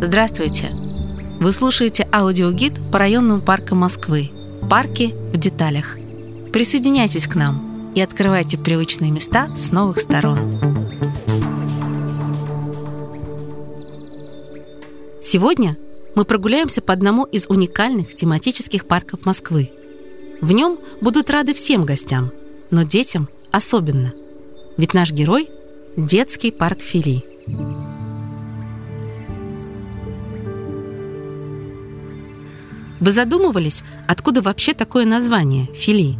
[0.00, 0.70] Здравствуйте!
[1.38, 4.30] Вы слушаете аудиогид по районным паркам Москвы.
[4.68, 5.96] Парки в деталях.
[6.52, 10.38] Присоединяйтесь к нам и открывайте привычные места с новых сторон.
[15.22, 15.76] Сегодня
[16.14, 19.70] мы прогуляемся по одному из уникальных тематических парков Москвы.
[20.40, 22.30] В нем будут рады всем гостям,
[22.70, 24.12] но детям особенно.
[24.76, 25.50] Ведь наш герой–
[26.06, 27.24] детский парк Фили.
[33.00, 36.16] Вы задумывались, откуда вообще такое название «Фили»?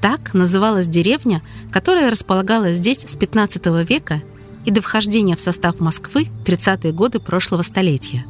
[0.00, 4.22] Так называлась деревня, которая располагалась здесь с 15 века
[4.64, 8.24] и до вхождения в состав Москвы 30-е годы прошлого столетия.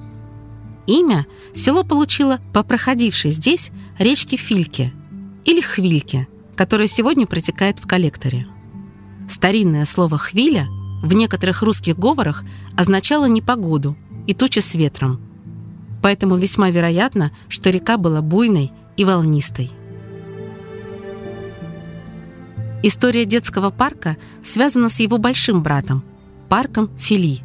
[0.87, 4.95] Имя село получило по проходившей здесь речке Фильке
[5.45, 6.27] или Хвильке,
[6.57, 8.47] которая сегодня протекает в коллекторе.
[9.31, 10.69] Старинное слово «хвиля»
[11.03, 12.45] в некоторых русских говорах
[12.77, 13.97] означало непогоду
[14.27, 15.21] и тучи с ветром–
[16.03, 19.71] поэтому весьма вероятно, что река была буйной и волнистой.
[22.83, 26.05] История детского парка связана с его большим братом,
[26.49, 27.41] парком Фили.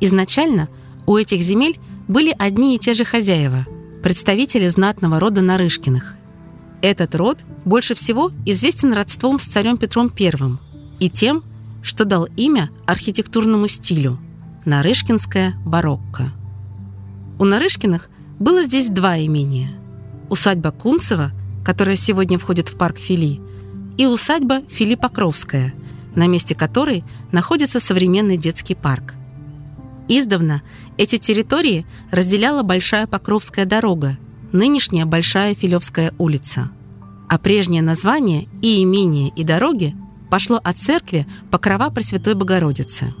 [0.00, 0.68] Изначально
[1.06, 3.66] у этих земель были одни и те же хозяева,
[4.02, 6.16] представители знатного рода Нарышкиных.
[6.82, 10.32] Этот род больше всего известен родством с царем Петром I
[11.00, 11.42] и тем,
[11.82, 14.18] что дал имя архитектурному стилю–
[14.64, 16.32] Нарышкинская барокко.
[17.38, 19.70] У Нарышкиных было здесь два имения.
[20.30, 21.32] Усадьба Кунцева,
[21.64, 23.40] которая сегодня входит в парк Фили,
[23.98, 25.74] и усадьба Фили Покровская,
[26.14, 29.14] на месте которой находится современный детский парк.
[30.08, 30.62] Издавна
[30.96, 34.16] эти территории разделяла Большая Покровская дорога,
[34.52, 36.70] нынешняя Большая Филевская улица.
[37.28, 39.94] А прежнее название и имение, и дороги
[40.34, 43.14] пошло от церкви Покрова Пресвятой Богородицы.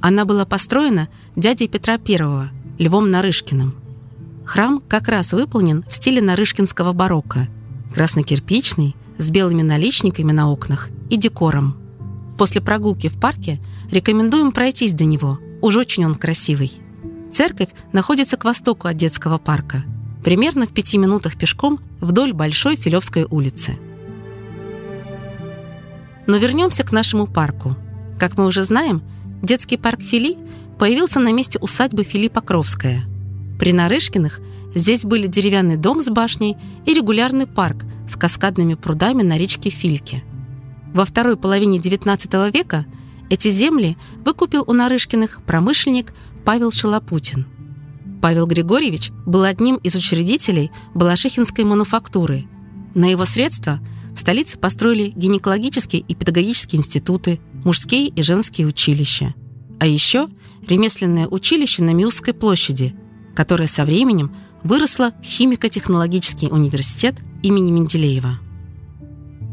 [0.00, 2.48] Она была построена дядей Петра I–
[2.78, 3.74] Львом Нарышкиным.
[4.46, 7.48] Храм как раз выполнен в стиле нарышкинского барокко.
[7.92, 11.76] Краснокирпичный, с белыми наличниками на окнах и декором.
[12.38, 13.60] После прогулки в парке
[13.90, 16.72] рекомендуем пройтись до него, уж очень он красивый.
[17.30, 19.84] Церковь находится к востоку от детского парка,
[20.24, 23.76] примерно в пяти минутах пешком вдоль Большой Филевской улицы.
[26.26, 27.76] Но вернемся к нашему парку.
[28.18, 29.02] Как мы уже знаем,
[29.42, 30.38] детский парк Фили
[30.78, 33.04] появился на месте усадьбы Филиппа Кровская.
[33.58, 34.40] При Нарышкиных
[34.74, 40.24] здесь были деревянный дом с башней и регулярный парк с каскадными прудами на речке Фильке.
[40.92, 42.86] Во второй половине XIX века
[43.30, 46.14] эти земли выкупил у Нарышкиных промышленник
[46.44, 47.46] Павел Шалопутин.
[48.20, 52.46] Павел Григорьевич был одним из учредителей Балашихинской мануфактуры.
[52.94, 53.80] На его средства
[54.14, 59.34] в столице построили гинекологические и педагогические институты, мужские и женские училища.
[59.80, 60.28] А еще
[60.66, 62.94] ремесленное училище на Милской площади,
[63.34, 68.38] которое со временем выросло в химико-технологический университет имени Менделеева.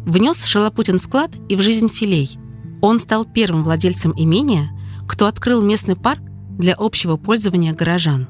[0.06, 2.38] Внес Шалопутин вклад и в жизнь филей.
[2.82, 4.72] Он стал первым владельцем имения,
[5.08, 6.22] кто открыл местный парк
[6.58, 8.28] для общего пользования горожан.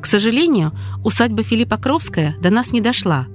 [0.00, 0.72] К сожалению,
[1.04, 3.26] усадьба Филиппа Кровская до нас не дошла.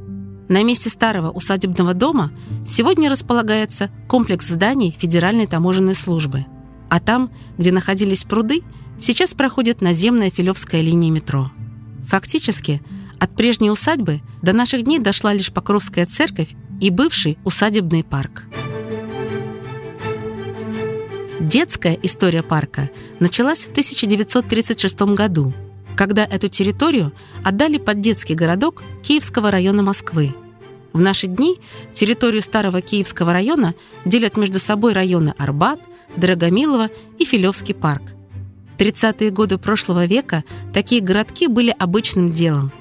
[0.50, 2.32] На месте старого усадебного дома
[2.68, 6.46] сегодня располагается комплекс зданий Федеральной таможенной службы–
[6.92, 8.64] а там, где находились пруды,
[9.00, 11.50] сейчас проходит наземная Филевская линия метро.
[12.10, 12.82] Фактически,
[13.18, 16.50] от прежней усадьбы до наших дней дошла лишь Покровская церковь
[16.82, 18.44] и бывший усадебный парк.
[21.40, 22.90] Детская история парка
[23.22, 25.54] началась в 1936 году,
[26.02, 27.14] когда эту территорию
[27.44, 30.34] отдали под детский городок Киевского района Москвы.
[30.94, 31.60] В наши дни
[31.94, 35.80] территорию старого Киевского района делят между собой районы Арбат,
[36.16, 38.02] Дорогомилово и Филевский парк.
[38.76, 42.72] В 30-е годы прошлого века такие городки были обычным делом.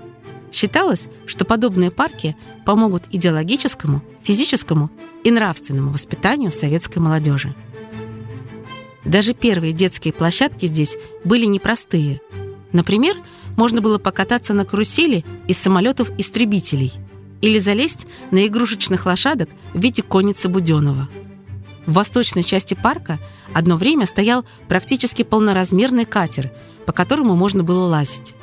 [0.50, 4.88] Считалось, что подобные парки помогут идеологическому, физическому
[5.24, 7.54] и нравственному воспитанию советской молодежи.
[9.04, 12.22] Даже первые детские площадки здесь были непростые.
[12.72, 13.16] Например,
[13.56, 16.92] можно было покататься на карусели из самолетов-истребителей
[17.40, 21.08] или залезть на игрушечных лошадок в виде конницы Буденова–
[21.86, 23.18] в восточной части парка
[23.52, 26.52] одно время стоял практически полноразмерный катер,
[26.86, 28.34] по которому можно было лазить.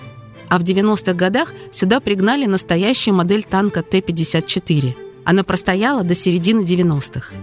[0.49, 4.95] А в 90-х годах сюда пригнали настоящую модель танка Т-54.
[5.23, 7.33] Она простояла до середины 90-х.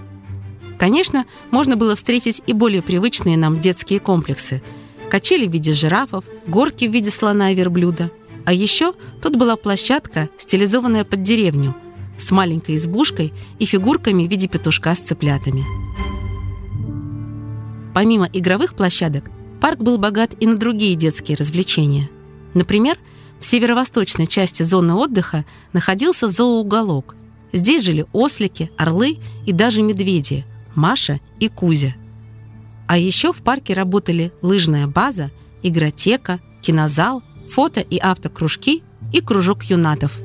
[0.78, 4.62] Конечно, можно было встретить и более привычные нам детские комплексы.
[5.11, 8.11] Качели в виде жирафов, горки в виде слона и верблюда.
[8.45, 11.75] А еще тут была площадка, стилизованная под деревню–
[12.19, 15.65] с маленькой избушкой и фигурками в виде петушка с цыплятами.
[17.95, 19.31] Помимо игровых площадок,
[19.61, 22.11] парк был богат и на другие детские развлечения.
[22.55, 22.99] Например,
[23.41, 27.15] в северо-восточной части зоны отдыха находился зооуголок.
[27.53, 31.95] Здесь жили ослики, орлы и даже медведи– Маша и Кузя.
[32.94, 35.32] А еще в парке работали лыжная база,
[35.64, 40.20] игротека, кинозал, фото- и автокружки и кружок юнатов.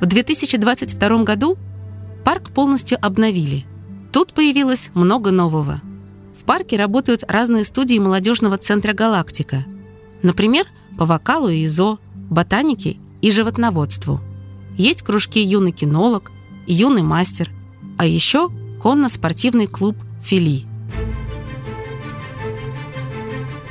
[0.00, 1.58] В 2022 году
[2.24, 3.66] парк полностью обновили.
[4.12, 5.82] Тут появилось много нового.
[6.34, 9.66] В парке работают разные студии молодежного центра «Галактика».
[10.22, 10.64] Например,
[10.96, 11.98] по вокалу и ИЗО,
[12.30, 14.22] ботанике и животноводству.
[14.78, 16.32] Есть кружки «Юный кинолог»,
[16.66, 17.50] «Юный мастер»,
[17.98, 20.64] а еще конно-спортивный клуб «Фили».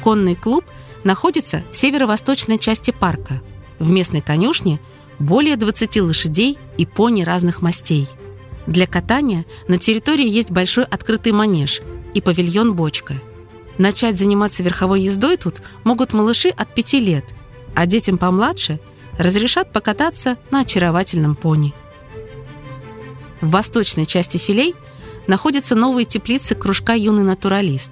[0.04, 0.64] Конный клуб
[1.04, 3.42] находится в северо-восточной части парка.
[3.80, 4.80] В местной конюшне
[5.20, 8.08] более 20 лошадей и пони разных мастей.
[8.68, 11.82] Для катания на территории есть большой открытый манеж
[12.14, 13.16] и павильон «Бочка».
[13.78, 17.26] Начать заниматься верховой ездой тут могут малыши от 5 лет,
[17.76, 18.80] а детям помладше
[19.18, 21.74] разрешат покататься на очаровательном пони.
[23.42, 24.76] В восточной части филей
[25.28, 27.92] находятся новые теплицы кружка «Юный натуралист».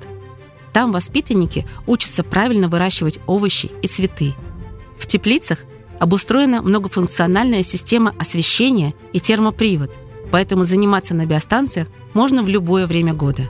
[0.73, 4.35] Там воспитанники учатся правильно выращивать овощи и цветы.
[4.97, 5.65] В теплицах
[5.99, 9.91] обустроена многофункциональная система освещения и термопривод,
[10.31, 13.49] поэтому заниматься на биостанциях можно в любое время года.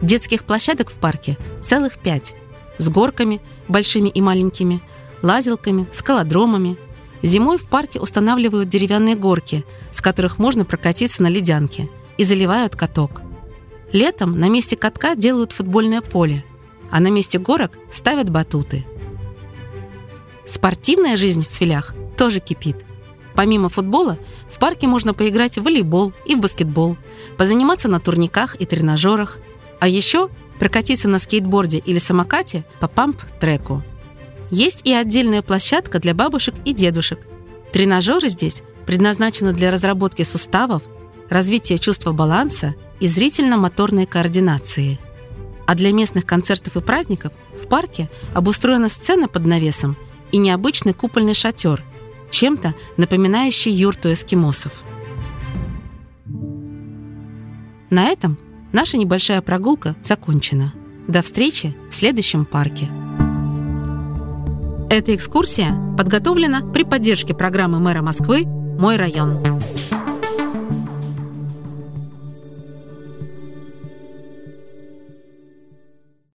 [0.00, 2.34] Детских площадок в парке целых пять.
[2.78, 4.80] С горками, большими и маленькими,
[5.22, 6.76] лазилками, скалодромами.
[7.22, 13.22] Зимой в парке устанавливают деревянные горки, с которых можно прокатиться на ледянке, и заливают каток.
[13.92, 16.44] Летом на месте катка делают футбольное поле,
[16.90, 18.84] а на месте горок ставят батуты.
[20.46, 22.84] Спортивная жизнь в филях тоже кипит.
[23.34, 24.18] Помимо футбола,
[24.50, 26.96] в парке можно поиграть в волейбол и в баскетбол,
[27.36, 29.38] позаниматься на турниках и тренажерах,
[29.78, 30.28] а еще
[30.58, 33.84] прокатиться на скейтборде или самокате по памп-треку.
[34.50, 37.20] Есть и отдельная площадка для бабушек и дедушек.
[37.72, 40.82] Тренажеры здесь предназначены для разработки суставов,
[41.28, 44.98] развития чувства баланса и зрительно-моторной координации.
[45.66, 49.96] А для местных концертов и праздников в парке обустроена сцена под навесом
[50.32, 51.82] и необычный купольный шатер,
[52.30, 54.72] чем-то напоминающий юрту эскимосов.
[57.90, 58.38] На этом
[58.72, 60.74] Наша небольшая прогулка закончена.
[61.06, 62.88] До встречи в следующем парке.
[64.90, 69.57] Эта экскурсия подготовлена при поддержке программы мэра Москвы «Мой район».